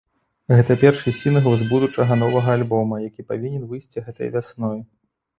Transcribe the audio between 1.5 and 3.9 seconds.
з будучага новага альбома, які павінен